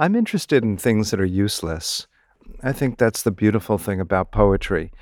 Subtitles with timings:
[0.00, 2.06] I'm interested in things that are useless.
[2.62, 4.92] I think that's the beautiful thing about poetry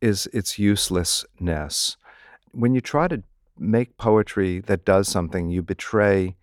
[0.00, 1.96] is its uselessness.
[2.50, 3.22] When you try to
[3.56, 6.34] make poetry that does something, you betray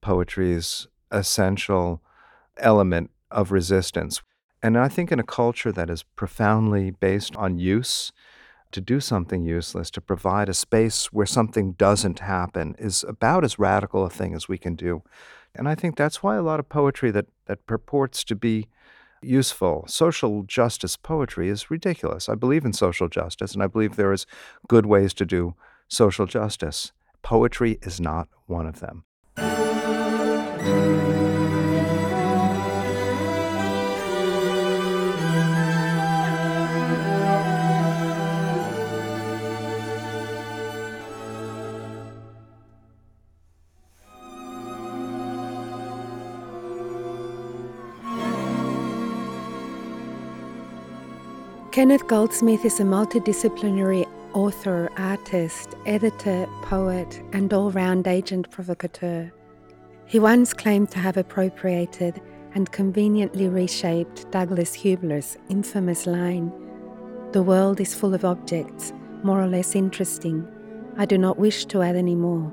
[0.00, 2.00] poetry's essential
[2.56, 4.22] element of resistance.
[4.62, 8.12] And I think in a culture that is profoundly based on use,
[8.72, 13.58] to do something useless, to provide a space where something doesn't happen, is about as
[13.58, 15.02] radical a thing as we can do.
[15.54, 18.68] And I think that's why a lot of poetry that, that purports to be
[19.22, 22.28] useful, social justice poetry, is ridiculous.
[22.28, 24.26] I believe in social justice, and I believe there is
[24.68, 25.54] good ways to do
[25.88, 26.92] social justice.
[27.22, 29.04] Poetry is not one of them.
[51.78, 59.30] Kenneth Goldsmith is a multidisciplinary author, artist, editor, poet, and all round agent provocateur.
[60.04, 62.20] He once claimed to have appropriated
[62.56, 66.52] and conveniently reshaped Douglas Huebler's infamous line
[67.30, 70.48] The world is full of objects, more or less interesting.
[70.96, 72.52] I do not wish to add any more.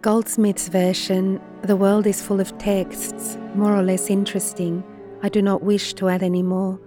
[0.00, 4.82] Goldsmith's version The world is full of texts, more or less interesting.
[5.22, 6.80] I do not wish to add any more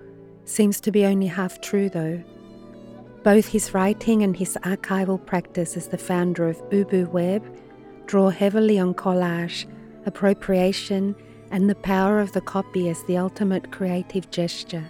[0.45, 2.23] seems to be only half true, though.
[3.23, 7.43] Both his writing and his archival practice as the founder of Ubu Web
[8.05, 9.65] draw heavily on collage,
[10.05, 11.15] appropriation,
[11.51, 14.87] and the power of the copy as the ultimate creative gesture.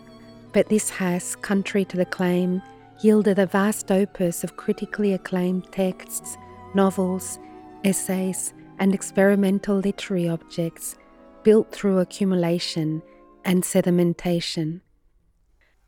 [0.51, 2.61] But this has, contrary to the claim,
[3.01, 6.37] yielded a vast opus of critically acclaimed texts,
[6.73, 7.39] novels,
[7.83, 10.97] essays, and experimental literary objects
[11.43, 13.01] built through accumulation
[13.45, 14.81] and sedimentation.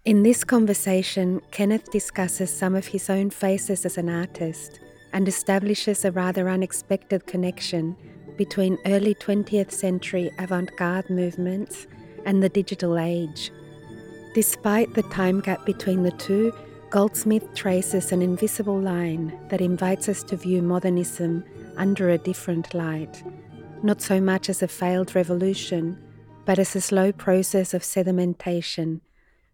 [0.08, 4.80] In this conversation, Kenneth discusses some of his own faces as an artist
[5.12, 7.94] and establishes a rather unexpected connection
[8.38, 11.88] between early 20th century avant garde movements
[12.26, 13.52] and the digital age.
[14.34, 16.54] Despite the time gap between the two,
[16.90, 21.44] Goldsmith traces an invisible line that invites us to view modernism
[21.76, 23.22] under a different light,
[23.84, 26.02] not so much as a failed revolution,
[26.46, 29.02] but as a slow process of sedimentation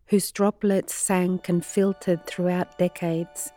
[0.08, 3.52] whose droplets sank and filtered throughout decades,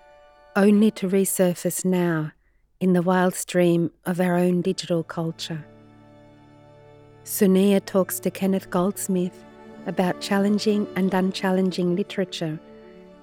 [0.55, 2.33] only to resurface now
[2.81, 5.65] in the wild stream of our own digital culture.
[7.25, 9.45] Sonia talks to Kenneth Goldsmith
[9.87, 12.59] about challenging and unchallenging literature,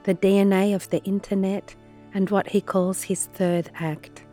[0.04, 1.76] the DNA of the internet,
[2.14, 4.24] and what he calls his third act.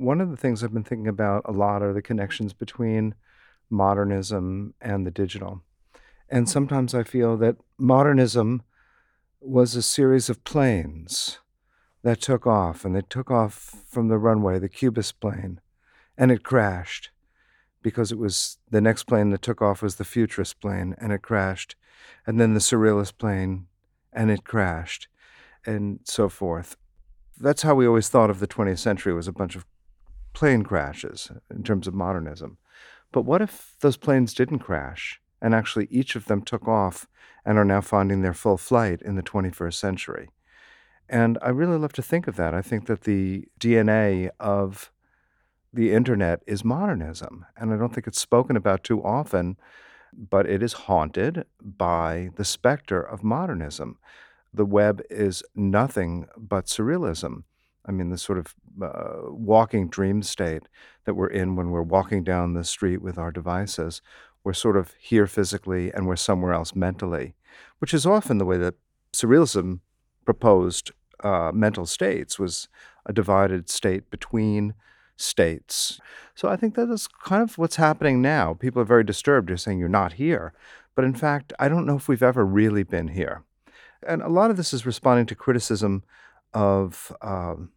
[0.00, 3.14] One of the things I've been thinking about a lot are the connections between
[3.68, 5.62] modernism and the digital.
[6.30, 6.48] And mm.
[6.48, 8.62] sometimes I feel that modernism
[9.40, 11.38] was a series of planes
[12.02, 15.60] that took off, and they took off from the runway, the Cubist plane,
[16.16, 17.10] and it crashed
[17.82, 21.20] because it was the next plane that took off was the Futurist plane, and it
[21.20, 21.76] crashed,
[22.26, 23.66] and then the Surrealist plane,
[24.14, 25.08] and it crashed,
[25.66, 26.76] and so forth.
[27.38, 29.66] That's how we always thought of the 20th century was a bunch of
[30.40, 32.56] plane crashes in terms of modernism.
[33.12, 37.06] But what if those planes didn't crash and actually each of them took off
[37.44, 40.30] and are now finding their full flight in the 21st century?
[41.10, 42.54] And I really love to think of that.
[42.54, 44.90] I think that the DNA of
[45.74, 47.44] the internet is modernism.
[47.58, 49.58] And I don't think it's spoken about too often,
[50.10, 53.98] but it is haunted by the specter of modernism.
[54.54, 57.42] The web is nothing but surrealism.
[57.86, 60.64] I mean, the sort of uh, walking dream state
[61.04, 64.02] that we're in when we're walking down the street with our devices.
[64.44, 67.34] We're sort of here physically and we're somewhere else mentally,
[67.78, 68.74] which is often the way that
[69.12, 69.80] surrealism
[70.24, 70.92] proposed
[71.22, 72.68] uh, mental states was
[73.06, 74.74] a divided state between
[75.16, 76.00] states.
[76.34, 78.54] So I think that is kind of what's happening now.
[78.54, 79.48] People are very disturbed.
[79.48, 80.54] You're saying you're not here.
[80.94, 83.44] But in fact, I don't know if we've ever really been here.
[84.06, 86.04] And a lot of this is responding to criticism
[86.54, 87.70] of um,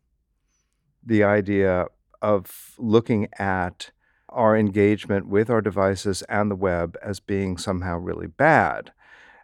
[1.06, 1.88] the idea
[2.22, 3.92] of looking at
[4.30, 8.92] our engagement with our devices and the web as being somehow really bad.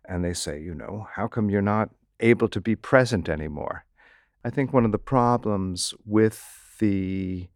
[0.05, 1.89] And they say, you know, how come you're not
[2.19, 3.85] able to be present anymore?
[4.43, 7.49] I think one of the problems with the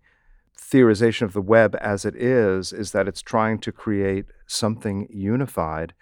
[0.60, 5.94] theorization of the web as it is is that it's trying to create something unified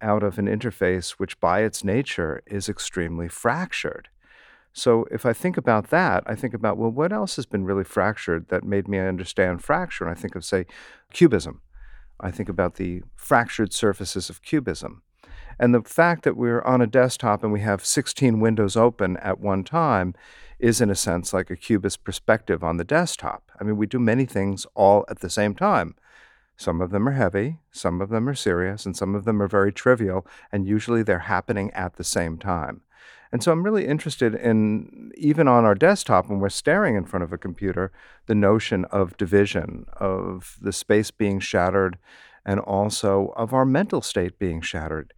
[0.00, 4.08] out of an interface which, by its nature, is extremely fractured.
[4.72, 7.84] So if I think about that, I think about, well, what else has been really
[7.84, 10.04] fractured that made me understand fracture?
[10.04, 10.66] And I think of, say,
[11.12, 11.60] cubism.
[12.20, 15.02] I think about the fractured surfaces of cubism.
[15.58, 19.40] And the fact that we're on a desktop and we have 16 windows open at
[19.40, 20.14] one time
[20.58, 23.50] is, in a sense, like a cubist perspective on the desktop.
[23.60, 25.96] I mean, we do many things all at the same time.
[26.56, 29.48] Some of them are heavy, some of them are serious, and some of them are
[29.48, 32.82] very trivial, and usually they're happening at the same time.
[33.32, 37.22] And so I'm really interested in, even on our desktop, when we're staring in front
[37.22, 37.92] of a computer,
[38.26, 41.96] the notion of division, of the space being shattered,
[42.44, 45.12] and also of our mental state being shattered.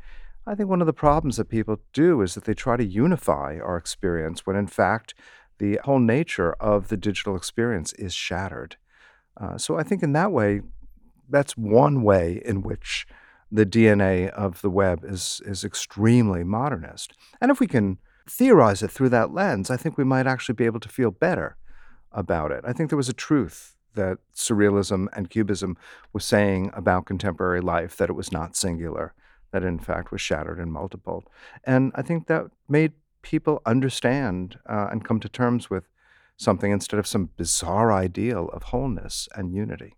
[0.46, 3.58] I think one of the problems that people do is that they try to unify
[3.62, 5.14] our experience when, in fact,
[5.58, 8.76] the whole nature of the digital experience is shattered.
[9.40, 10.62] Uh, so I think in that way,
[11.30, 13.06] that's one way in which
[13.52, 17.12] the DNA of the web is is extremely modernist.
[17.40, 20.64] And if we can theorize it through that lens, I think we might actually be
[20.64, 21.56] able to feel better
[22.10, 22.64] about it.
[22.66, 25.76] I think there was a truth that surrealism and cubism
[26.14, 29.12] was saying about contemporary life that it was not singular,
[29.50, 31.24] that in fact was shattered and multiple.
[31.64, 35.84] And I think that made people understand uh, and come to terms with
[36.38, 39.94] something instead of some bizarre ideal of wholeness and unity.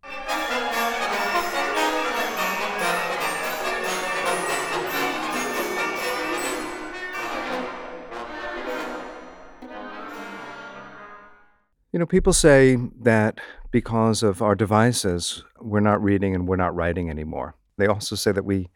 [11.95, 13.39] You know, people say that
[13.71, 17.55] because of our devices, we're not reading and we're not writing anymore.
[17.77, 18.69] They also say that we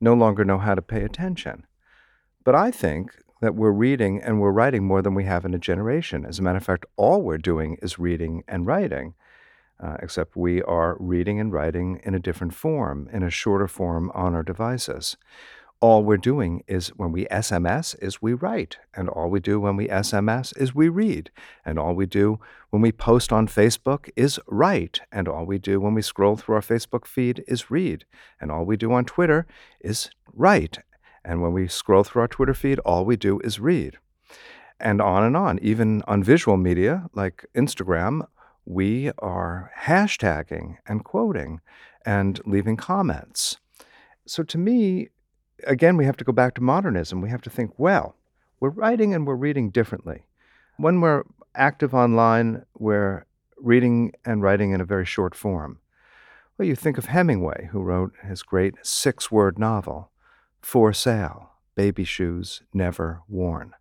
[0.00, 1.66] no longer know how to pay attention.
[2.42, 5.58] But I think that we're reading and we're writing more than we have in a
[5.58, 6.26] generation.
[6.26, 9.14] As a matter of fact, all we're doing is reading and writing,
[9.78, 14.10] uh, except we are reading and writing in a different form, in a shorter form
[14.14, 15.16] on our devices
[15.80, 19.76] all we're doing is when we SMS is we write, and all we do when
[19.76, 21.30] we SMS is we read,
[21.64, 22.40] and all we do
[22.70, 26.54] when we post on Facebook is write, and all we do when we scroll through
[26.54, 28.04] our Facebook feed is read,
[28.40, 29.46] and all we do on Twitter
[29.80, 30.78] is write,
[31.24, 33.98] and when we scroll through our Twitter feed, all we do is read.
[34.80, 35.58] And on and on.
[35.60, 38.26] Even on visual media like Instagram,
[38.66, 41.60] we are hashtagging and quoting
[42.04, 43.58] and leaving comments.
[44.26, 45.08] So to me,
[45.66, 47.20] again, we have to go back to modernism.
[47.20, 48.16] We have to think, well,
[48.60, 50.26] we're writing and we're reading differently.
[50.76, 51.24] When we're
[51.54, 55.78] active online, we're reading and writing in a very short form.
[56.56, 60.10] Well, you think of Hemingway, who wrote his great six word novel,
[60.60, 63.74] For Sale Baby Shoes Never Worn.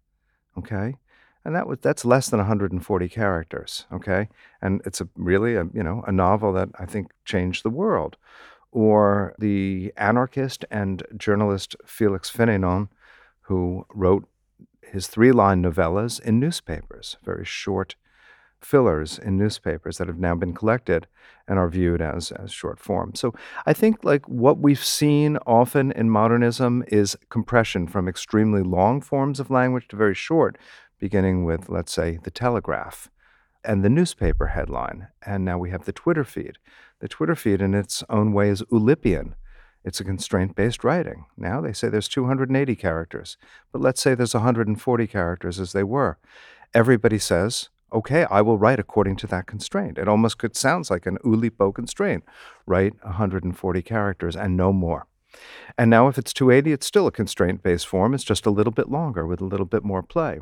[0.58, 0.96] Okay?
[1.46, 4.30] And that was that's less than 140 characters, okay?
[4.62, 8.18] And it's a really a, you know, a novel that I think changed the world
[8.74, 12.90] or the anarchist and journalist Felix Fénéon,
[13.42, 14.28] who wrote
[14.82, 17.96] his three line novellas in newspapers, very short
[18.60, 21.08] fillers in newspapers that have now been collected
[21.48, 23.14] and are viewed as, as short form.
[23.14, 23.34] So
[23.66, 29.40] I think like what we've seen often in modernism is compression from extremely long forms
[29.40, 30.58] of language to very short,
[31.00, 33.10] beginning with, let's say, the telegraph
[33.64, 35.08] and the newspaper headline.
[35.26, 36.58] And now we have the Twitter feed.
[37.04, 39.34] The Twitter feed, in its own way, is Oulipian.
[39.84, 41.26] It's a constraint based writing.
[41.36, 43.36] Now they say there's 280 characters,
[43.74, 46.18] but let's say there's 140 characters as they were.
[46.74, 49.98] Everybody says, okay, I will write according to that constraint.
[49.98, 52.24] It almost could sounds like an Oulipo constraint.
[52.66, 55.06] Write 140 characters and no more.
[55.78, 58.14] And now if it's 280, it's still a constraint based form.
[58.14, 60.40] It's just a little bit longer with a little bit more play.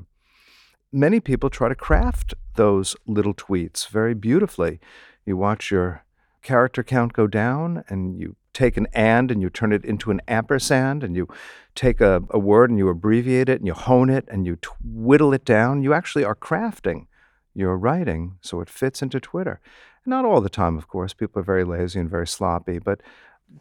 [0.91, 4.79] Many people try to craft those little tweets very beautifully.
[5.25, 6.03] You watch your
[6.41, 10.21] character count go down and you take an and and you turn it into an
[10.27, 11.27] ampersand and you
[11.75, 15.33] take a, a word and you abbreviate it and you hone it and you whittle
[15.33, 17.07] it down, you actually are crafting
[17.53, 19.59] your writing so it fits into Twitter.
[20.05, 21.13] Not all the time, of course.
[21.13, 23.01] People are very lazy and very sloppy, but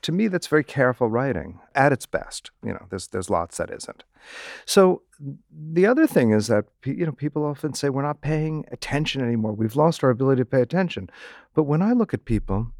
[0.03, 2.51] to me, that's very careful writing at its best.
[2.63, 4.05] You know, there's there's lots that isn't.
[4.65, 5.03] So
[5.51, 9.53] the other thing is that you know people often say we're not paying attention anymore.
[9.53, 11.11] We've lost our ability to pay attention.
[11.55, 12.73] But when I look at people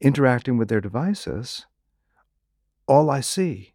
[0.00, 1.66] interacting with their devices,
[2.86, 3.74] all I see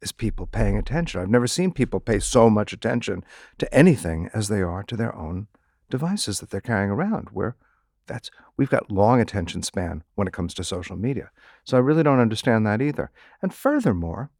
[0.00, 1.20] is people paying attention.
[1.20, 3.24] I've never seen people pay so much attention
[3.58, 5.48] to anything as they are to their own
[5.90, 7.28] devices that they're carrying around.
[7.32, 7.56] Where
[8.06, 11.30] that's we've got long attention span when it comes to social media.
[11.64, 13.10] So I really don't understand that either.
[13.42, 14.30] And furthermore,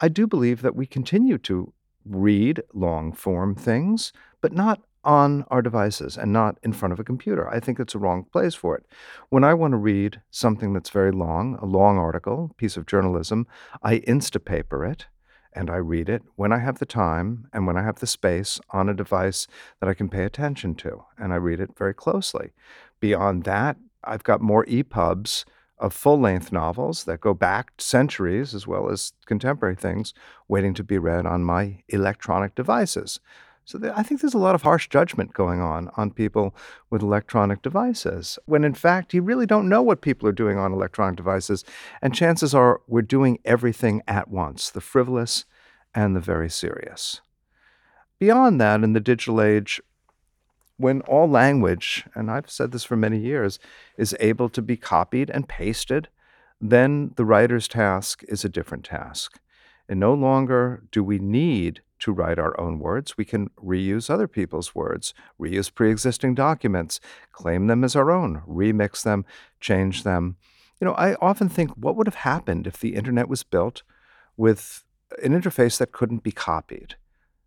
[0.00, 1.72] I do believe that we continue to
[2.04, 7.04] read long form things, but not on our devices and not in front of a
[7.04, 7.48] computer.
[7.48, 8.84] I think it's a wrong place for it.
[9.30, 13.46] When I want to read something that's very long, a long article, piece of journalism,
[13.82, 15.06] I instapaper it
[15.52, 18.60] and I read it when I have the time and when I have the space
[18.70, 19.46] on a device
[19.80, 22.52] that I can pay attention to, and I read it very closely.
[23.00, 25.44] Beyond that, I've got more EPUBs
[25.78, 30.12] of full length novels that go back centuries as well as contemporary things
[30.46, 33.18] waiting to be read on my electronic devices.
[33.64, 36.54] So there, I think there's a lot of harsh judgment going on on people
[36.90, 40.72] with electronic devices, when in fact you really don't know what people are doing on
[40.72, 41.64] electronic devices.
[42.02, 45.44] And chances are we're doing everything at once the frivolous
[45.94, 47.20] and the very serious.
[48.18, 49.80] Beyond that, in the digital age,
[50.80, 53.58] when all language, and I've said this for many years,
[53.98, 56.08] is able to be copied and pasted,
[56.60, 59.38] then the writer's task is a different task.
[59.88, 63.18] And no longer do we need to write our own words.
[63.18, 66.98] We can reuse other people's words, reuse pre existing documents,
[67.32, 69.26] claim them as our own, remix them,
[69.60, 70.36] change them.
[70.80, 73.82] You know, I often think what would have happened if the internet was built
[74.36, 74.82] with
[75.22, 76.96] an interface that couldn't be copied?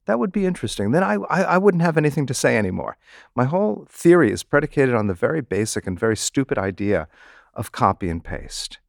[0.05, 0.91] That would be interesting.
[0.91, 2.98] Then I, I, I, wouldn't have anything to say anymore.
[3.36, 7.07] My whole theory is predicated on the very basic and very stupid idea
[7.53, 8.79] of copy and paste.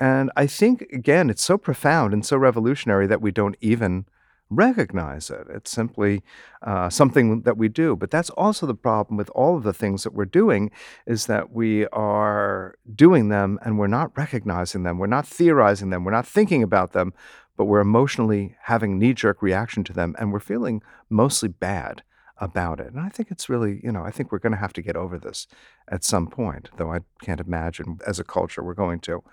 [0.00, 4.06] And I think, again, it's so profound and so revolutionary that we don't even
[4.50, 5.46] recognize it.
[5.50, 6.22] It's simply
[6.62, 7.96] uh, something that we do.
[7.96, 10.70] But that's also the problem with all of the things that we're doing
[11.06, 14.98] is that we are doing them and we're not recognizing them.
[14.98, 16.04] We're not theorizing them.
[16.04, 17.12] We're not thinking about them
[17.58, 22.02] but we're emotionally having knee jerk reaction to them and we're feeling mostly bad
[22.38, 22.92] about it.
[22.92, 24.94] And I think it's really, you know, I think we're going to have to get
[24.94, 25.48] over this
[25.88, 29.24] at some point, though I can't imagine as a culture we're going to.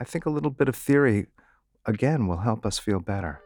[0.00, 1.28] I think a little bit of theory,
[1.86, 3.40] again, will help us feel better.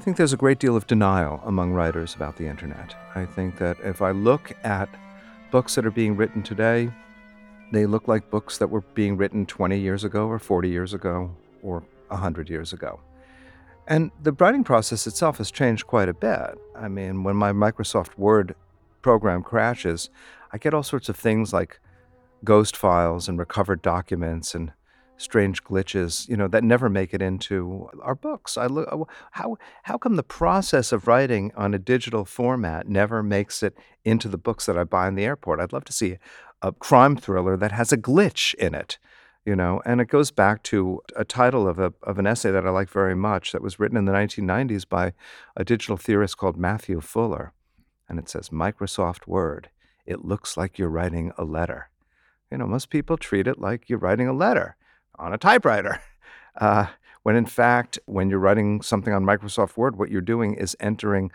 [0.00, 2.96] I think there's a great deal of denial among writers about the internet.
[3.14, 4.88] I think that if I look at
[5.50, 6.90] books that are being written today,
[7.70, 11.36] they look like books that were being written 20 years ago, or 40 years ago,
[11.62, 12.98] or 100 years ago.
[13.86, 16.58] And the writing process itself has changed quite a bit.
[16.74, 18.54] I mean, when my Microsoft Word
[19.02, 20.08] program crashes,
[20.50, 21.78] I get all sorts of things like
[22.42, 24.72] ghost files and recovered documents and
[25.20, 28.56] strange glitches, you know, that never make it into our books.
[28.56, 33.22] I look uh, how how come the process of writing on a digital format never
[33.22, 35.60] makes it into the books that I buy in the airport?
[35.60, 36.16] I'd love to see
[36.62, 38.98] a crime thriller that has a glitch in it,
[39.44, 42.66] you know, and it goes back to a title of a of an essay that
[42.66, 45.12] I like very much that was written in the 1990s by
[45.54, 47.52] a digital theorist called Matthew Fuller,
[48.08, 49.68] and it says Microsoft Word.
[50.06, 51.90] It looks like you're writing a letter.
[52.50, 54.76] You know, most people treat it like you're writing a letter
[55.20, 56.00] on a typewriter.
[56.60, 56.86] Uh,
[57.22, 61.30] when in fact, when you're writing something on Microsoft Word, what you're doing is entering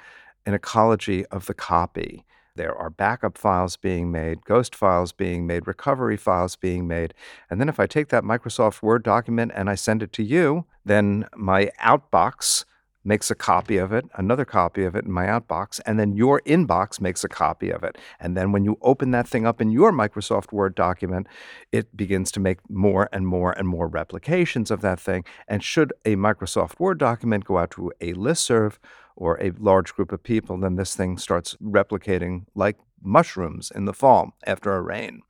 [0.45, 2.25] an ecology of the copy.
[2.55, 7.13] There are backup files being made, ghost files being made, recovery files being made.
[7.49, 10.65] And then if I take that Microsoft Word document and I send it to you,
[10.83, 12.65] then my outbox
[13.05, 16.41] makes a copy of it, another copy of it in my outbox, and then your
[16.41, 17.97] inbox makes a copy of it.
[18.19, 21.27] And then when you open that thing up in your Microsoft Word document,
[21.71, 25.23] it begins to make more and more and more replications of that thing.
[25.47, 28.77] And should a Microsoft Word document go out to a listserv
[29.15, 33.93] or a large group of people, then this thing starts replicating like mushrooms in the
[33.93, 35.21] fall after a rain.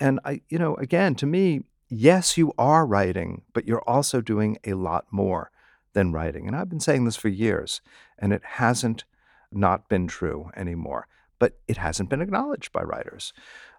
[0.00, 4.58] And I, you know, again, to me, yes, you are writing, but you're also doing
[4.64, 5.50] a lot more
[5.92, 6.46] than writing.
[6.46, 7.80] And I've been saying this for years,
[8.18, 9.04] and it hasn't
[9.50, 11.06] not been true anymore.
[11.38, 13.32] But it hasn't been acknowledged by writers.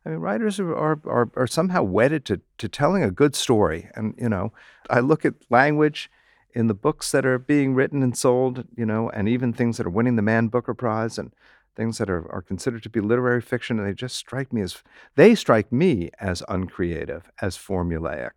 [0.05, 3.89] I mean, writers are, are, are, somehow wedded to, to telling a good story.
[3.95, 4.53] And, you know,
[4.89, 6.09] I look at language
[6.53, 9.85] in the books that are being written and sold, you know, and even things that
[9.85, 11.33] are winning the Man Booker Prize and
[11.75, 14.81] things that are, are considered to be literary fiction, and they just strike me as,
[15.15, 18.31] they strike me as uncreative, as formulaic.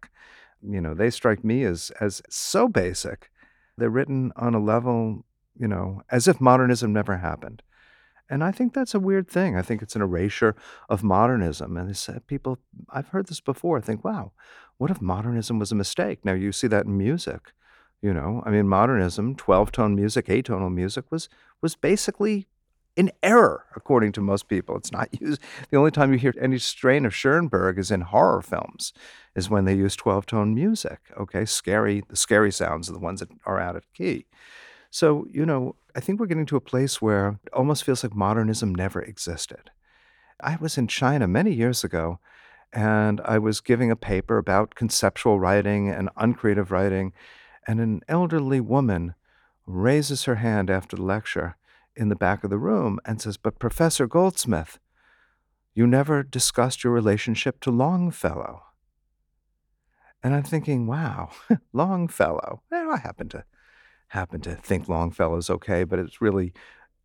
[0.69, 3.31] You know, they strike me as, as so basic
[3.83, 5.25] they're written on a level,
[5.59, 7.63] you know, as if modernism never happened.
[8.31, 9.57] And I think that's a weird thing.
[9.57, 10.55] I think it's an erasure
[10.89, 11.77] of modernism.
[11.77, 11.95] And
[12.29, 14.31] people, I've heard this before, think, wow,
[14.79, 16.25] what if modernism was a mistake?
[16.25, 17.53] Now, you see that in music.
[18.01, 21.29] You know, I mean, modernism, 12 tone music, atonal music was,
[21.61, 22.47] was basically
[22.97, 24.77] in error, according to most people.
[24.77, 25.41] It's not used.
[25.71, 28.93] The only time you hear any strain of Schoenberg is in horror films,
[29.35, 31.01] is when they use 12 tone music.
[31.19, 34.27] Okay, scary, the scary sounds are the ones that are out of key.
[34.91, 38.15] So, you know, I think we're getting to a place where it almost feels like
[38.15, 39.71] modernism never existed.
[40.41, 42.19] I was in China many years ago
[42.73, 47.13] and I was giving a paper about conceptual writing and uncreative writing,
[47.67, 49.15] and an elderly woman
[49.67, 51.57] raises her hand after the lecture
[51.97, 54.79] in the back of the room and says, But Professor Goldsmith,
[55.75, 58.63] you never discussed your relationship to Longfellow.
[60.23, 61.31] And I'm thinking, wow,
[61.73, 62.63] Longfellow.
[62.71, 63.45] Well, I happen to
[64.09, 66.53] happen to think Longfellow's okay, but it's really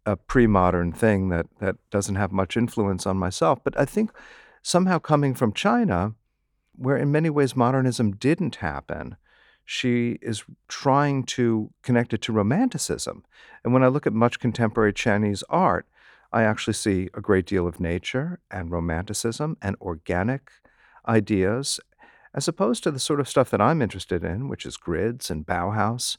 [0.06, 3.60] a pre-modern thing that that doesn't have much influence on myself.
[3.64, 4.12] But I think
[4.62, 6.14] somehow coming from China,
[6.76, 9.16] where in many ways modernism didn't happen,
[9.70, 13.26] she is trying to connect it to romanticism.
[13.66, 15.86] And when I look at much contemporary Chinese art,
[16.32, 20.52] I actually see a great deal of nature and romanticism and organic
[21.06, 21.82] ideas,
[22.34, 25.46] as opposed to the sort of stuff that I'm interested in, which is grids and
[25.46, 26.16] Bauhaus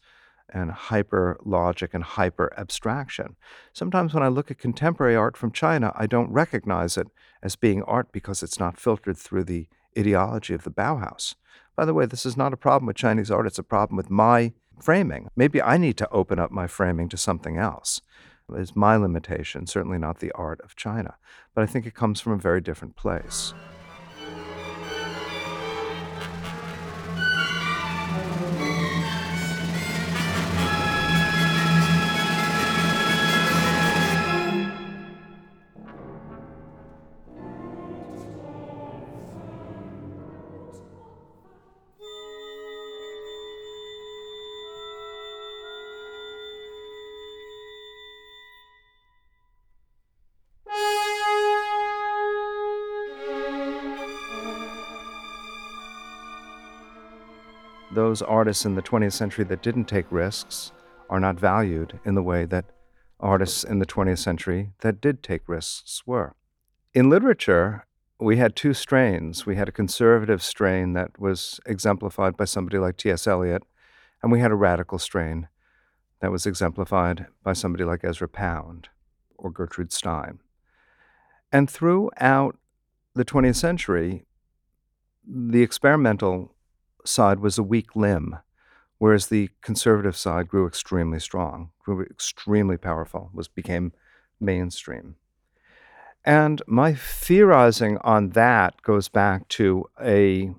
[0.50, 3.36] and hyper logic and hyper abstraction.
[3.72, 7.06] Sometimes when I look at contemporary art from China, I don't recognize it
[7.42, 11.34] as being art because it's not filtered through the ideology of the Bauhaus.
[11.78, 14.10] By the way, this is not a problem with Chinese art, it's a problem with
[14.10, 15.28] my framing.
[15.36, 18.00] Maybe I need to open up my framing to something else.
[18.52, 21.14] It's my limitation, certainly not the art of China.
[21.54, 23.54] But I think it comes from a very different place.
[58.08, 60.72] Those artists in the 20th century that didn't take risks
[61.10, 62.64] are not valued in the way that
[63.20, 66.34] artists in the 20th century that did take risks were.
[66.94, 67.84] In literature,
[68.18, 69.44] we had two strains.
[69.44, 73.26] We had a conservative strain that was exemplified by somebody like T.S.
[73.26, 73.62] Eliot,
[74.22, 75.48] and we had a radical strain
[76.22, 78.88] that was exemplified by somebody like Ezra Pound
[79.36, 80.38] or Gertrude Stein.
[81.52, 82.56] And throughout
[83.14, 84.24] the 20th century,
[85.26, 86.54] the experimental
[87.08, 88.38] side was a weak limb,
[88.98, 93.92] whereas the conservative side grew extremely strong, grew extremely powerful, was became
[94.40, 95.16] mainstream.
[96.24, 100.52] And my theorizing on that goes back to a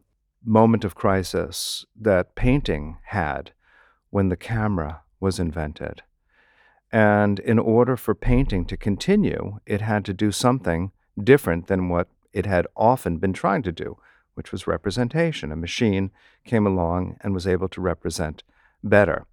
[0.44, 3.52] moment of crisis that painting had
[4.10, 6.02] when the camera was invented.
[6.92, 12.08] And in order for painting to continue, it had to do something different than what
[12.34, 13.98] it had often been trying to do,
[14.40, 15.52] which was representation.
[15.52, 16.12] A machine
[16.46, 18.42] came along and was able to represent
[18.82, 19.26] better,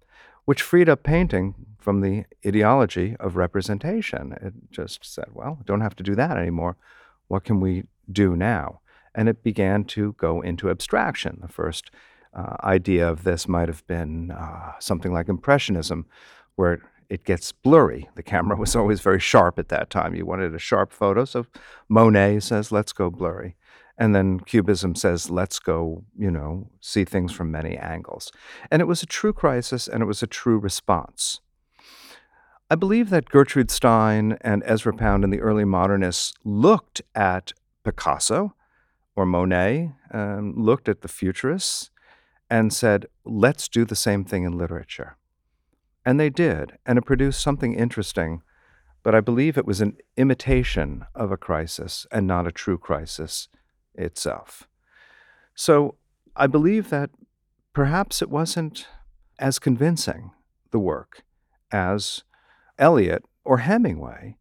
[0.43, 4.33] which freed up painting from the ideology of representation.
[4.41, 6.75] It just said, well, don't have to do that anymore.
[7.29, 8.81] What can we do now?
[9.15, 11.39] And it began to go into abstraction.
[11.41, 11.89] The first
[12.33, 16.05] uh, idea of this might have been uh, something like Impressionism,
[16.57, 18.09] where it gets blurry.
[18.15, 20.15] The camera was always very sharp at that time.
[20.15, 21.45] You wanted a sharp photo, so
[21.87, 23.55] Monet says, let's go blurry.
[23.97, 28.31] And then Cubism says, let's go, you know, see things from many angles.
[28.69, 31.41] And it was a true crisis and it was a true response.
[32.69, 38.53] I believe that Gertrude Stein and Ezra Pound and the early modernists looked at Picasso
[39.15, 41.89] or Monet, and looked at the futurists,
[42.51, 45.17] and said, let's do the same thing in literature.
[46.05, 48.43] And they did, and it produced something interesting,
[49.01, 53.47] but I believe it was an imitation of a crisis and not a true crisis
[53.97, 54.67] itself.
[55.55, 55.95] So
[56.35, 57.09] I believe that
[57.73, 58.87] perhaps it wasn't
[59.39, 60.31] as convincing,
[60.71, 61.23] the work,
[61.71, 62.23] as
[62.77, 64.37] Eliot or Hemingway.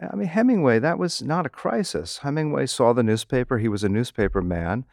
[0.00, 2.18] I mean, Hemingway, that was not a crisis.
[2.18, 4.84] Hemingway saw the newspaper, he was a newspaper man,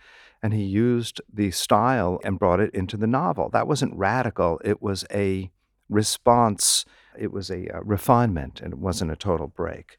[0.42, 3.50] and he used the style and brought it into the novel.
[3.50, 5.52] That wasn't radical, it was a
[5.90, 6.86] response,
[7.18, 9.98] it was a, a uh, refinement, and it wasn't a total break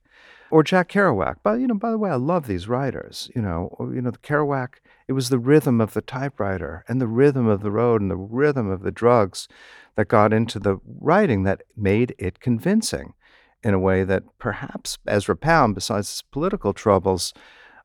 [0.50, 1.36] or Jack Kerouac.
[1.42, 3.30] But you know, by the way, I love these writers.
[3.34, 4.74] You know, you know, the Kerouac.
[5.08, 8.16] It was the rhythm of the typewriter and the rhythm of the road and the
[8.16, 9.48] rhythm of the drugs
[9.96, 13.14] that got into the writing that made it convincing
[13.62, 17.34] in a way that perhaps Ezra Pound, besides his political troubles,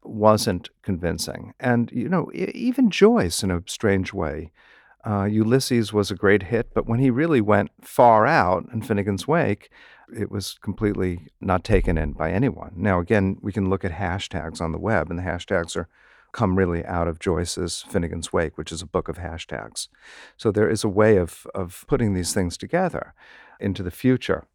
[0.04, 1.54] wasn't convincing.
[1.60, 4.52] And you know, even Joyce, in a strange way,
[5.06, 9.28] Uh, Ulysses was a great hit, but when he really went far out in Finnegans
[9.28, 9.70] Wake,
[10.16, 12.74] it was completely not taken in by anyone.
[12.76, 15.88] Now, again, we can look at hashtags on the web, and the hashtags are
[16.32, 19.88] come really out of Joyce's Finnegans Wake, which is a book of hashtags.
[20.36, 23.14] So there is a way of, of putting these things together
[23.60, 24.46] into the future.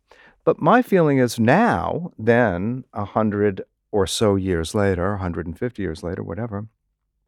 [0.45, 6.23] But my feeling is now, then, a hundred or so years later, 150 years later,
[6.23, 6.67] whatever,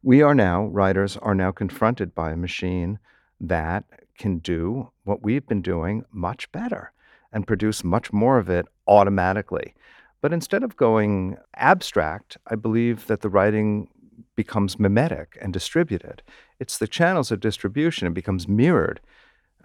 [0.03, 2.99] we are now, writers are now confronted by a machine
[3.47, 3.83] that
[4.17, 6.91] can do what we've been doing much better
[7.31, 9.73] and produce much more of it automatically.
[10.21, 13.89] But instead of going abstract, I believe that the writing
[14.35, 16.23] becomes mimetic and distributed.
[16.59, 19.01] It's the channels of distribution, it becomes mirrored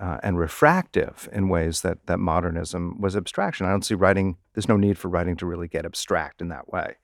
[0.01, 3.67] uh, and refractive in ways that, that modernism was abstraction.
[3.67, 6.73] I don't see writing, there's no need for writing to really get abstract in that
[6.73, 6.97] way.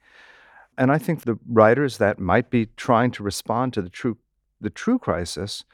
[0.76, 4.18] And I think the writers that might be trying to respond to the true,
[4.60, 5.64] the true crisis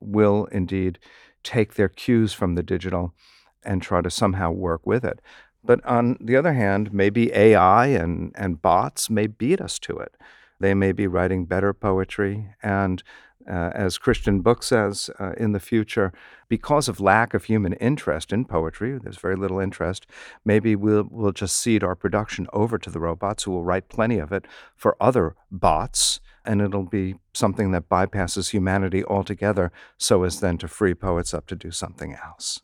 [0.00, 0.98] will indeed
[1.42, 3.14] take their cues from the digital
[3.62, 5.20] and try to somehow work with it.
[5.62, 10.16] But on the other hand, maybe AI and, and bots may beat us to it.
[10.58, 12.54] They may be writing better poetry.
[12.62, 13.02] And
[13.48, 16.12] uh, as Christian Bök says uh, in the future,
[16.48, 20.06] because of lack of human interest in poetry, there's very little interest,
[20.44, 24.18] maybe we'll, we'll just cede our production over to the robots who will write plenty
[24.18, 26.20] of it for other bots.
[26.44, 31.46] And it'll be something that bypasses humanity altogether so as then to free poets up
[31.48, 32.58] to do something else.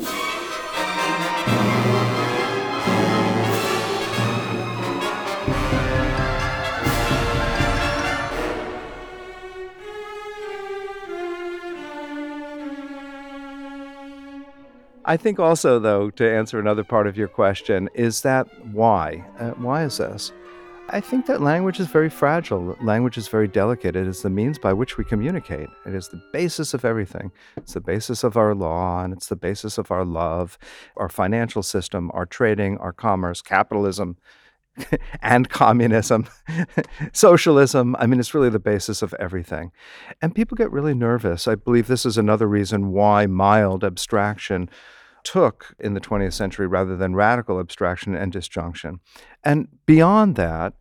[15.09, 19.25] I think also, though, to answer another part of your question, is that why?
[19.39, 20.33] Uh, why is this?
[20.89, 22.77] I think that language is very fragile.
[22.81, 23.97] Language is very delicate.
[23.97, 25.69] It is the means by which we communicate.
[25.85, 27.33] It is the basis of everything.
[27.57, 30.59] It's the basis of our law, and it's the basis of our love,
[30.97, 34.17] our financial system, our trading, our commerce, capitalism,
[35.23, 36.29] and communism,
[37.13, 37.97] socialism.
[37.99, 39.73] I mean, it's really the basis of everything.
[40.23, 41.49] And people get really nervous.
[41.49, 44.71] I believe this is another reason why mild abstraction
[45.27, 49.01] took in the 20th century rather than radical abstraction and disjunction.
[49.43, 50.75] And beyond that,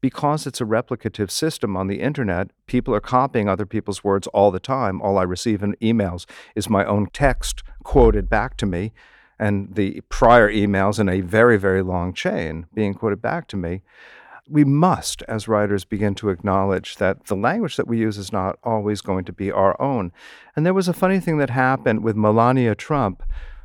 [0.00, 4.50] because it's a replicative system on the internet, people are copying other people's words all
[4.50, 5.02] the time.
[5.02, 8.92] All I receive in emails is my own text quoted back to me
[9.38, 13.82] and the prior emails in a very, very long chain being quoted back to me.
[14.48, 18.58] We must, as writers, begin to acknowledge that the language that we use is not
[18.64, 20.10] always going to be our own.
[20.56, 23.22] And there was a funny thing that happened with Melania Trump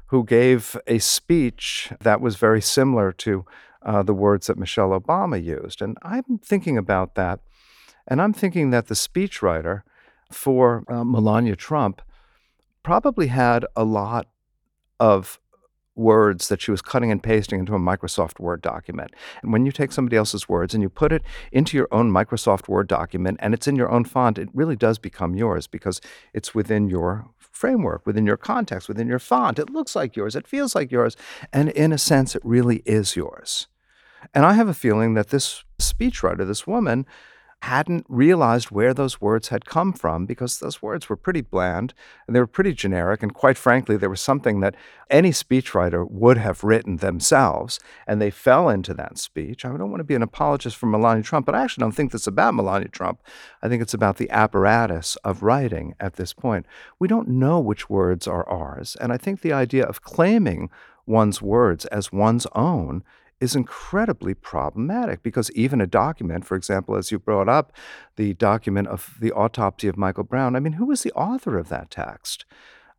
[0.07, 3.45] who gave a speech that was very similar to
[3.81, 5.81] uh, the words that Michelle Obama used.
[5.81, 7.39] And I'm thinking about that.
[8.07, 9.83] And I'm thinking that the speechwriter
[10.31, 12.01] for uh, Melania Trump
[12.83, 14.27] probably had a lot
[14.99, 15.39] of
[15.95, 19.11] words that she was cutting and pasting into a Microsoft Word document.
[19.41, 22.67] And when you take somebody else's words and you put it into your own Microsoft
[22.67, 26.01] Word document and it's in your own font, it really does become yours because
[26.33, 29.59] it's within your framework, within your context, within your font.
[29.59, 31.15] It looks like yours, it feels like yours,
[31.53, 33.67] and in a sense, it really is yours.
[34.33, 37.05] And I have a feeling that this speechwriter, this woman,
[37.61, 41.93] hadn't realized where those words had come from because those words were pretty bland
[42.27, 43.23] and they were pretty generic.
[43.23, 44.75] And quite frankly, there was something that
[45.09, 49.65] any speechwriter would have written themselves, and they fell into that speech.
[49.65, 52.11] I don't want to be an apologist for Melania Trump, but I actually don't think
[52.11, 53.21] this about Melania Trump.
[53.63, 56.65] I think it's about the apparatus of writing at this point.
[56.99, 58.95] We don't know which words are ours.
[59.01, 60.69] And I think the idea of claiming
[61.07, 63.03] one's words as one's own
[63.39, 67.73] is incredibly problematic because even a document, for example, as you brought up,
[68.15, 71.69] the document of the autopsy of Michael Brown, I mean, who was the author of
[71.69, 72.45] that text?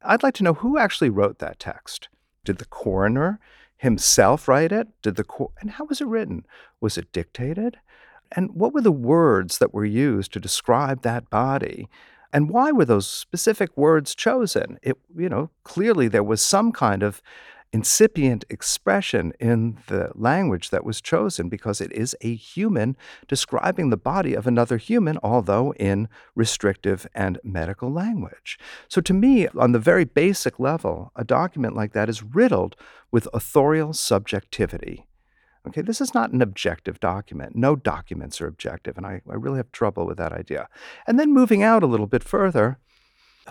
[0.02, 2.08] I'd like to know who actually wrote that text.
[2.44, 3.40] Did the coroner
[3.76, 4.88] himself write it?
[5.02, 6.44] Did the cor- and how was it written?
[6.80, 7.78] Was it dictated?
[8.32, 11.88] And what were the words that were used to describe that body?
[12.32, 14.78] And why were those specific words chosen?
[14.82, 17.22] It, you know, clearly there was some kind of
[17.72, 22.96] incipient expression in the language that was chosen because it is a human
[23.28, 28.58] describing the body of another human, although in restrictive and medical language.
[28.88, 32.76] So, to me, on the very basic level, a document like that is riddled
[33.10, 35.06] with authorial subjectivity.
[35.66, 37.56] Okay, this is not an objective document.
[37.56, 40.68] No documents are objective, and I, I really have trouble with that idea.
[41.06, 42.78] And then moving out a little bit further,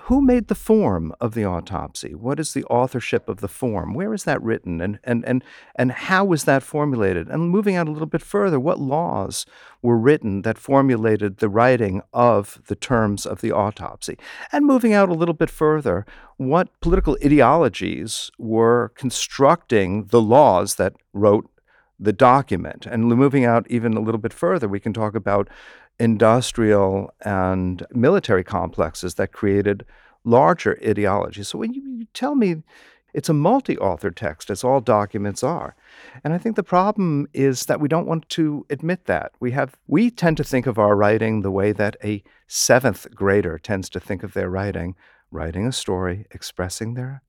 [0.04, 2.14] who made the form of the autopsy?
[2.14, 3.94] What is the authorship of the form?
[3.94, 4.82] Where is that written?
[4.82, 5.44] And, and, and,
[5.76, 7.28] and how was that formulated?
[7.30, 9.46] And moving out a little bit further, what laws
[9.82, 14.18] were written that formulated the writing of the terms of the autopsy?
[14.52, 16.06] And moving out a little bit further,
[16.38, 21.50] what political ideologies were constructing the laws that wrote
[21.98, 22.86] the document?
[22.86, 25.50] And moving out even a little bit further, we can talk about
[26.00, 29.86] industrial and military complexes that created
[30.24, 31.48] larger ideologies.
[31.50, 32.64] So when you, you tell me
[33.14, 35.74] it's a multi author text, as all documents are.
[36.26, 39.32] And I think the problem is that we don't want to admit that.
[39.40, 43.58] We have we tend to think of our writing the way that a seventh grader
[43.58, 44.96] tends to think of their writing,
[45.32, 47.22] writing a story, expressing their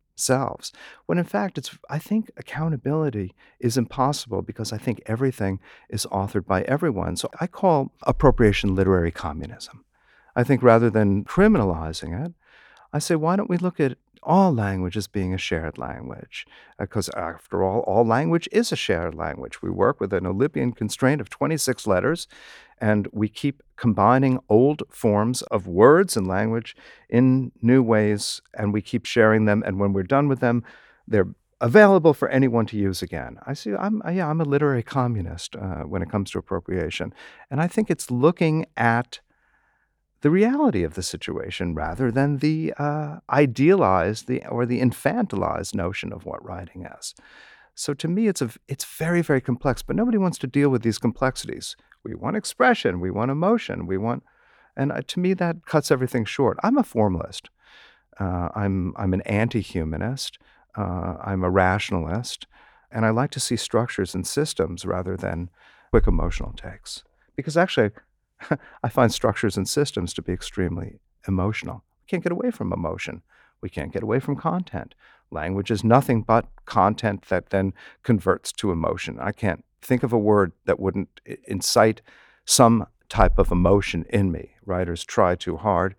[1.07, 6.47] When in fact, it's I think accountability is impossible because I think everything is authored
[6.47, 7.17] by everyone.
[7.17, 9.85] So I call appropriation literary communism.
[10.35, 12.33] I think rather than criminalizing it,
[12.93, 16.47] I say, why don't we look at all language being a shared language?
[16.79, 19.63] Because uh, after all, all language is a shared language.
[19.63, 22.27] We work with an Oulipian constraint of 26 letters,
[22.79, 26.77] and we keep combining old forms of words and language
[27.09, 29.63] in new ways, and we keep sharing them.
[29.65, 30.65] And when we're done with them,
[31.09, 31.29] they're
[31.61, 33.39] available for anyone to use again.
[33.47, 33.75] I see.
[33.75, 34.29] I'm yeah.
[34.29, 37.15] I'm a literary communist uh, when it comes to appropriation,
[37.51, 39.21] and I think it's looking at
[40.23, 46.13] the reality of the situation rather than the uh, idealized the or the infantilized notion
[46.13, 47.15] of what writing is.
[47.75, 49.83] So to me, it's a it's very very complex.
[49.83, 51.77] But nobody wants to deal with these complexities.
[52.05, 53.01] We want expression.
[53.01, 53.87] We want emotion.
[53.87, 54.23] We want,
[54.77, 56.57] and uh, to me, that cuts everything short.
[56.63, 57.51] I'm a formalist.
[58.19, 60.39] Uh, I'm I'm an anti-humanist.
[60.77, 62.47] Uh, I'm a rationalist,
[62.91, 65.51] and I like to see structures and systems rather than
[65.91, 67.05] quick emotional takes.
[67.35, 67.91] Because actually,
[68.83, 71.85] I find structures and systems to be extremely emotional.
[72.03, 73.23] We can't get away from emotion.
[73.61, 74.95] We can't get away from content.
[75.31, 77.73] Language is nothing but content that then
[78.03, 79.19] converts to emotion.
[79.21, 82.03] I can't think of a word that wouldn't incite
[82.45, 84.51] some type of emotion in me.
[84.65, 85.97] Writers try too hard.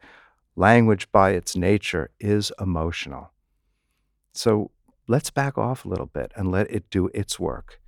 [0.56, 3.32] Language, by its nature, is emotional.
[4.34, 4.72] So
[5.08, 7.80] let's back off a little bit and let it do its work.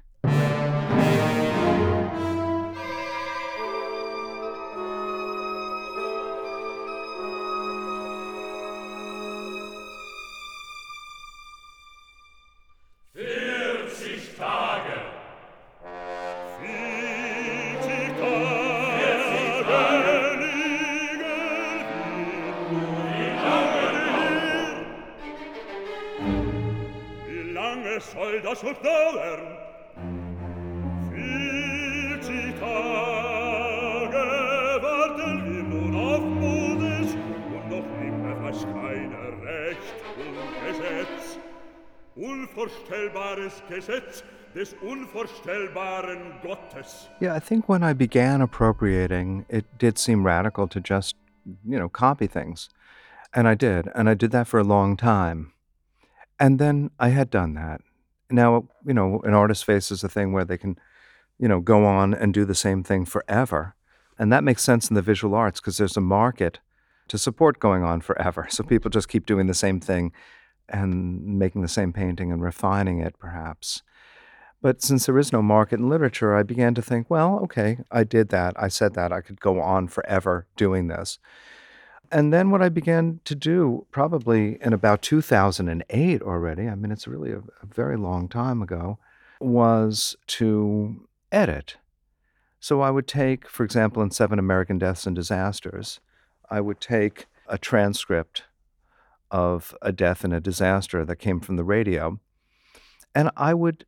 [47.22, 51.16] Yeah, I think when I began appropriating, it did seem radical to just,
[51.66, 52.70] you know, copy things.
[53.34, 53.88] And I did.
[53.96, 55.54] And I did that for a long time.
[56.38, 57.82] And then I had done that.
[58.30, 60.78] Now, you know, an artist faces a thing where they can,
[61.38, 63.76] you know, go on and do the same thing forever.
[64.18, 66.60] And that makes sense in the visual arts because there's a market
[67.08, 68.48] to support going on forever.
[68.50, 70.12] So people just keep doing the same thing
[70.68, 73.82] and making the same painting and refining it, perhaps.
[74.62, 78.04] But since there is no market in literature, I began to think, well, okay, I
[78.04, 78.54] did that.
[78.62, 79.14] I said that.
[79.14, 81.18] I could go on forever doing this.
[82.12, 87.08] And then what I began to do, probably in about 2008 already, I mean, it's
[87.08, 88.98] really a, a very long time ago,
[89.40, 91.78] was to edit.
[92.60, 96.00] So I would take, for example, in Seven American Deaths and Disasters,
[96.50, 98.44] I would take a transcript
[99.32, 102.20] of a death and a disaster that came from the radio.
[103.14, 103.86] And I would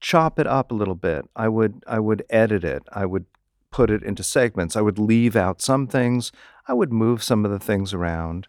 [0.00, 1.24] chop it up a little bit.
[1.36, 2.82] I would I would edit it.
[2.92, 3.26] I would
[3.74, 4.76] put it into segments.
[4.76, 6.30] I would leave out some things.
[6.68, 8.46] I would move some of the things around.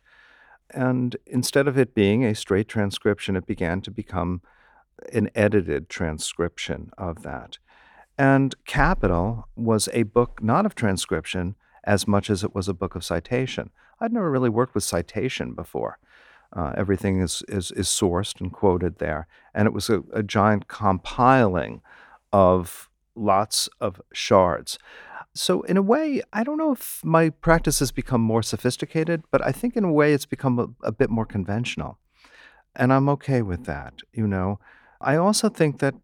[0.70, 4.44] And instead of it being a straight transcription, it began to become
[5.12, 7.58] an edited transcription of that.
[8.20, 12.94] And Capital was a book not of transcription as much as it was a book
[12.94, 13.72] of citation.
[14.00, 15.98] I'd never really worked with citation before.
[16.56, 19.26] Uh, everything is, is, is sourced and quoted there.
[19.56, 21.82] And it was a, a giant compiling
[22.32, 24.78] of lots of shards.
[25.36, 29.46] So, in a way, I don't know if my practice has become more sophisticated, but
[29.46, 32.00] I think in a way it's become a, a bit more conventional.
[32.76, 34.60] And I'm okay with that, you know.
[35.02, 35.96] I also think that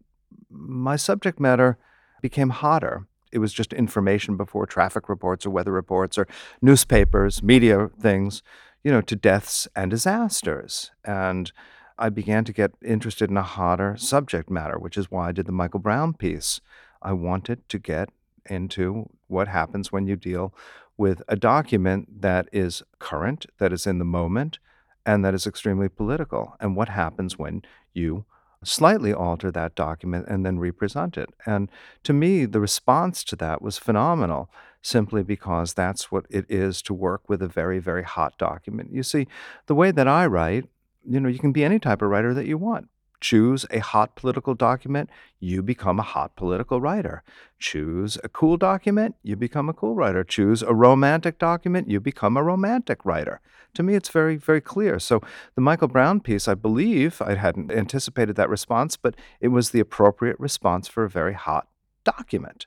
[0.50, 1.78] my subject matter
[2.20, 3.06] became hotter.
[3.32, 6.28] It was just information before traffic reports or weather reports or
[6.60, 8.42] newspapers, media things
[8.82, 10.90] you know, to deaths and disasters.
[11.04, 11.52] And
[11.98, 15.46] I began to get interested in a hotter subject matter, which is why I did
[15.46, 16.60] the Michael Brown piece.
[17.00, 18.08] I wanted to get
[18.48, 20.54] into what happens when you deal
[20.96, 24.58] with a document that is current, that is in the moment,
[25.04, 28.24] and that is extremely political, and what happens when you
[28.64, 31.28] slightly alter that document and then represent it.
[31.44, 31.70] And
[32.04, 34.50] to me, the response to that was phenomenal,
[34.82, 38.92] simply because that's what it is to work with a very, very hot document.
[38.92, 39.26] You see,
[39.66, 40.68] the way that I write,
[41.08, 42.88] you know, you can be any type of writer that you want.
[43.22, 45.08] Choose a hot political document,
[45.38, 47.22] you become a hot political writer.
[47.60, 50.24] Choose a cool document, you become a cool writer.
[50.24, 53.40] Choose a romantic document, you become a romantic writer.
[53.74, 54.98] To me, it's very, very clear.
[54.98, 55.20] So,
[55.54, 59.78] the Michael Brown piece, I believe, I hadn't anticipated that response, but it was the
[59.78, 61.68] appropriate response for a very hot
[62.02, 62.66] document.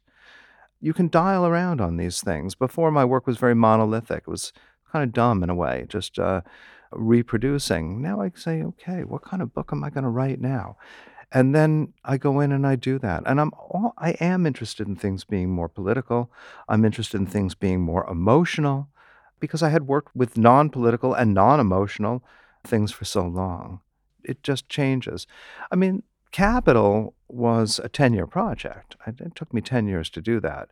[0.80, 2.56] You can dial around on these things.
[2.56, 4.24] Before, my work was very monolithic.
[4.26, 4.54] It was
[4.90, 6.40] kind of dumb in a way, just uh,
[6.96, 8.02] reproducing.
[8.02, 10.78] Now I say, okay, what kind of book am I going to write now?
[11.32, 13.24] And then I go in and I do that.
[13.26, 16.32] And I'm all, I am interested in things being more political.
[16.70, 18.90] I'm interested in things being more emotional
[19.40, 22.24] because I had worked with non-political and non-emotional
[22.64, 23.82] things for so long.
[24.24, 25.28] It just changes.
[25.72, 28.96] I mean, Capital was a 10-year project.
[29.08, 30.70] It took me 10 years to do that.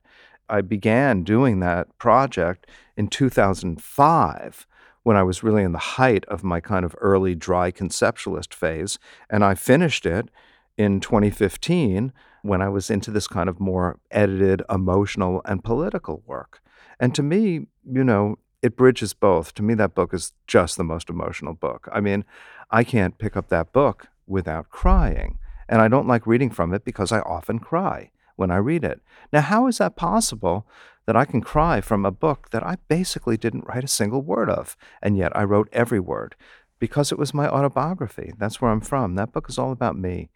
[0.49, 4.67] I began doing that project in 2005
[5.03, 8.97] when I was really in the height of my kind of early dry conceptualist phase.
[9.29, 10.29] And I finished it
[10.77, 16.61] in 2015 when I was into this kind of more edited, emotional, and political work.
[16.99, 19.53] And to me, you know, it bridges both.
[19.55, 21.87] To me, that book is just the most emotional book.
[21.91, 22.23] I mean,
[22.71, 25.37] I can't pick up that book without crying.
[25.67, 29.01] And I don't like reading from it because I often cry when I read it.
[29.31, 30.65] Now, how is that possible
[31.05, 34.49] that I can cry from a book that I basically didn't write a single word
[34.49, 36.35] of, and yet I wrote every word?
[36.79, 38.33] Because it was my autobiography.
[38.37, 39.15] That's where I'm from.
[39.15, 40.29] That book is all about me.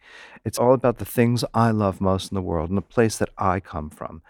[0.44, 3.30] It's all about the things I love most in the world and the place that
[3.36, 4.22] I come from.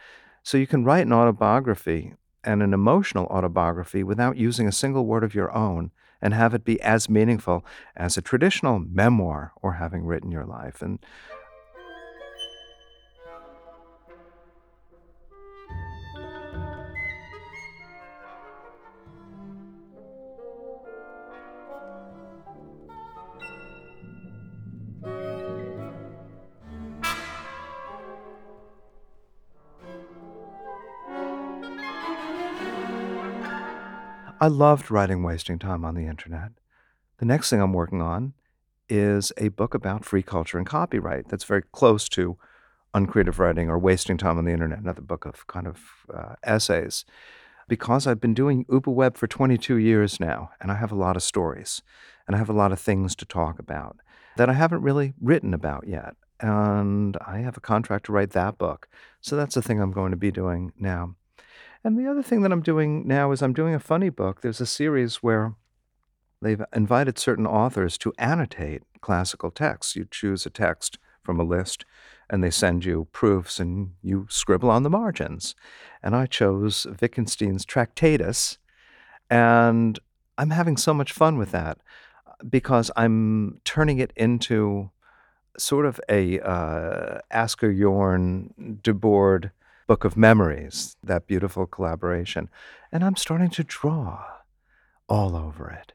[0.42, 5.22] So you can write an autobiography and an emotional autobiography without using a single word
[5.22, 7.64] of your own and have it be as meaningful
[7.96, 10.82] as a traditional memoir or having written your life.
[10.82, 10.98] And
[34.40, 36.52] I loved writing Wasting Time on the Internet.
[37.18, 38.34] The next thing I'm working on
[38.88, 42.38] is a book about free culture and copyright that's very close to
[42.94, 45.80] uncreative writing or wasting time on the internet, another book of kind of
[46.14, 47.04] uh, essays.
[47.66, 51.24] Because I've been doing UbuWeb for 22 years now, and I have a lot of
[51.24, 51.82] stories,
[52.28, 53.96] and I have a lot of things to talk about
[54.36, 56.14] that I haven't really written about yet.
[56.38, 58.88] And I have a contract to write that book.
[59.20, 61.16] So that's the thing I'm going to be doing now.
[61.84, 64.40] And the other thing that I'm doing now is I'm doing a funny book.
[64.40, 65.54] There's a series where
[66.42, 69.96] they've invited certain authors to annotate classical texts.
[69.96, 71.84] You choose a text from a list
[72.30, 75.54] and they send you proofs and you scribble on the margins.
[76.02, 78.58] And I chose Wittgenstein's Tractatus
[79.30, 79.98] and
[80.36, 81.78] I'm having so much fun with that
[82.48, 84.90] because I'm turning it into
[85.58, 89.50] sort of a uh, Asger Jorn Debord
[89.88, 92.50] Book of Memories, that beautiful collaboration.
[92.92, 94.22] And I'm starting to draw
[95.08, 95.94] all over it.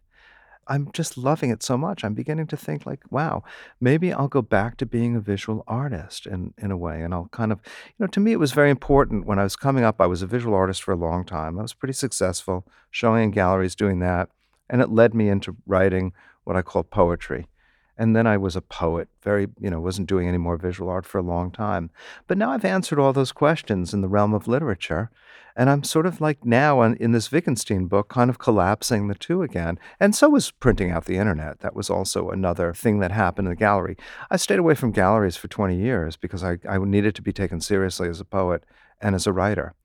[0.67, 2.03] I'm just loving it so much.
[2.03, 3.43] I'm beginning to think like, wow,
[3.79, 7.03] maybe I'll go back to being a visual artist in, in a way.
[7.03, 9.55] And I'll kind of, you know, to me, it was very important when I was
[9.55, 10.01] coming up.
[10.01, 11.59] I was a visual artist for a long time.
[11.59, 14.29] I was pretty successful showing in galleries doing that.
[14.71, 16.13] And it led me into writing
[16.45, 17.45] what I call poetry.
[17.97, 21.05] And then I was a poet, very, you know, wasn't doing any more visual art
[21.05, 21.91] for a long time.
[22.27, 25.11] But now I've answered all those questions in the realm of literature.
[25.55, 29.43] And I'm sort of like now in, this Wittgenstein book, kind of collapsing the two
[29.43, 29.77] again.
[29.99, 31.59] And so was printing out the internet.
[31.59, 33.95] That was also another thing that happened in the gallery.
[34.31, 37.61] I stayed away from galleries for 20 years because I, I needed to be taken
[37.61, 38.63] seriously as a poet
[38.99, 39.75] and as a writer.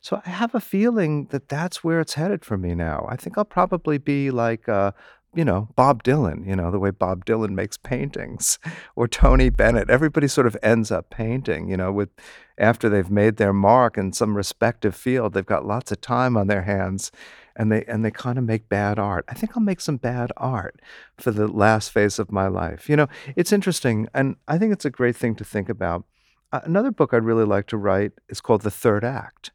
[0.00, 3.06] So I have a feeling that that's where it's headed for me now.
[3.08, 4.92] I think I'll probably be like uh,
[5.34, 8.58] you know, Bob Dylan, you know, the way Bob Dylan makes paintings,
[8.96, 9.90] or Tony Bennett.
[9.90, 12.10] Everybody sort of ends up painting, you know, with
[12.58, 16.46] after they've made their mark in some respective field, they've got lots of time on
[16.46, 17.12] their hands
[17.58, 19.24] and they and they kind of make bad art.
[19.28, 20.80] I think I'll make some bad art
[21.18, 22.88] for the last phase of my life.
[22.88, 26.04] You know, it's interesting and I think it's a great thing to think about.
[26.52, 29.50] Another book I'd really like to write is called The Third Act.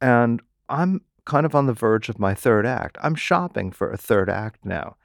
[0.00, 2.98] And I'm kind of on the verge of my third act.
[3.02, 4.96] I'm shopping for a third act now,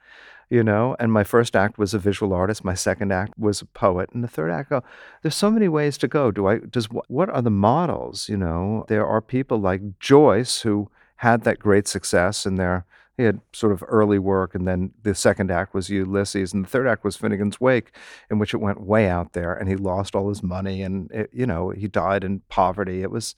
[0.50, 3.66] you know, and my first act was a visual artist, my second act was a
[3.66, 4.82] poet, and the third act go,
[5.22, 6.30] there's so many ways to go.
[6.30, 8.84] Do I does what are the models, you know?
[8.88, 12.84] There are people like Joyce who had that great success in their
[13.16, 16.68] he had sort of early work, and then the second act was Ulysses, and the
[16.68, 17.94] third act was Finnegans Wake,
[18.30, 21.30] in which it went way out there, and he lost all his money, and it,
[21.32, 23.02] you know he died in poverty.
[23.02, 23.34] It was,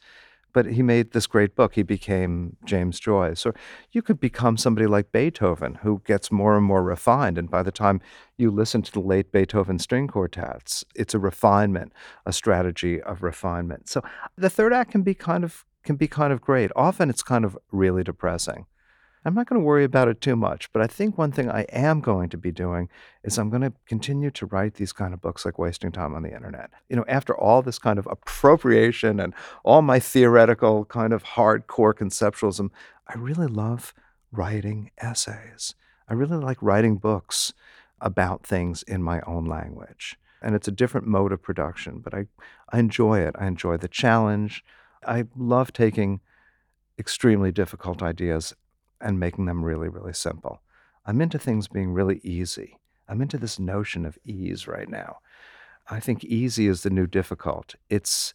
[0.59, 1.77] but he made this great book.
[1.77, 3.39] He became James Joyce.
[3.39, 3.53] So
[3.93, 7.71] you could become somebody like Beethoven, who gets more and more refined, and by the
[7.71, 8.01] time
[8.37, 11.93] you listen to the late Beethoven string quartets, it's a refinement,
[12.27, 13.89] a strategy of refinement.
[13.89, 14.03] So
[14.37, 16.73] the third act can be kind of can be kind of great.
[16.75, 18.67] Often it's kind of really depressing.
[19.25, 21.63] I'm not going to worry about it too much, but I think one thing I
[21.73, 22.89] am going to be doing
[23.25, 26.23] is I'm going to continue to write these kind of books like Wasting Time on
[26.23, 26.71] the Internet.
[26.89, 31.95] You know, after all this kind of appropriation and all my theoretical kind of hardcore
[31.95, 32.71] conceptualism,
[33.09, 33.93] I really love
[34.31, 35.75] writing essays.
[36.09, 37.53] I really like writing books
[38.01, 40.17] about things in my own language.
[40.41, 42.27] And it's a different mode of production, but I,
[42.71, 43.35] I enjoy it.
[43.39, 44.65] I enjoy the challenge.
[45.05, 46.21] I love taking
[46.99, 48.55] extremely difficult ideas
[49.01, 50.63] and making them really, really simple.
[51.07, 52.79] I'm into things being really easy.
[53.09, 55.19] I'm into this notion of ease right now.
[55.91, 57.75] I think easy is the new difficult.
[57.89, 58.35] It's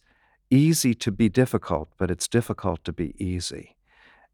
[0.50, 3.76] easy to be difficult, but it's difficult to be easy.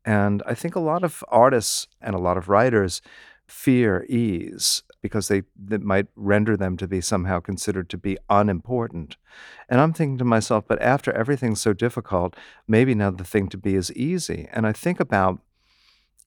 [0.04, 3.02] And I think a lot of artists and a lot of writers
[3.46, 9.16] fear ease because they that might render them to be somehow considered to be unimportant.
[9.68, 12.36] And I'm thinking to myself, but after everything's so difficult,
[12.68, 14.48] maybe now the thing to be is easy.
[14.52, 15.40] And I think about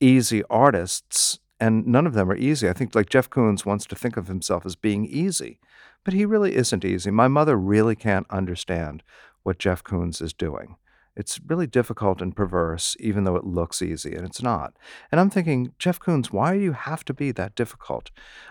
[0.03, 2.67] easy artists, and none of them are easy.
[2.67, 5.59] I think like Jeff Koons wants to think of himself as being easy,
[6.03, 7.09] but he really isn't easy.
[7.09, 9.03] My mother really can't understand
[9.43, 10.75] what Jeff Koons is doing.
[11.15, 14.73] It's really difficult and perverse, even though it looks easy, and it's not.
[15.11, 18.09] And I'm thinking, Jeff Koons, why do you have to be that difficult?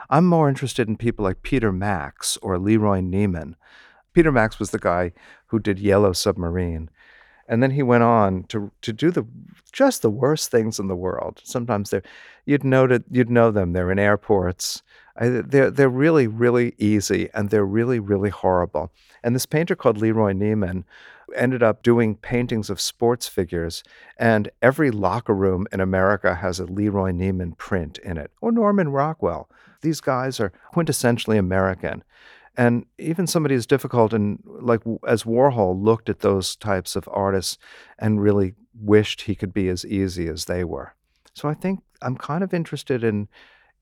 [0.08, 3.54] I'm more interested in people like Peter Max or Leroy Neiman.
[4.12, 5.12] Peter Max was the guy
[5.46, 6.88] who did Yellow Submarine.
[7.48, 9.26] And then he went on to to do the
[9.72, 11.40] just the worst things in the world.
[11.44, 12.02] Sometimes they're
[12.46, 13.72] you'd know that you'd know them.
[13.72, 14.82] They're in airports.
[15.16, 18.92] I, they're they're really really easy and they're really really horrible.
[19.22, 20.84] And this painter called Leroy Neiman
[21.34, 23.82] ended up doing paintings of sports figures,
[24.18, 28.88] and every locker room in America has a Leroy Neiman print in it, or Norman
[28.90, 29.48] Rockwell.
[29.80, 32.04] These guys are quintessentially American.
[32.56, 37.56] And even somebody as difficult and like as Warhol looked at those types of artists
[37.98, 40.94] and really wished he could be as easy as they were.
[41.34, 43.28] So I think I'm kind of interested in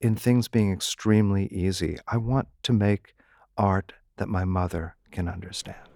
[0.00, 1.98] in things being extremely easy.
[2.08, 3.14] I want to make
[3.58, 5.89] art that my mother can understand.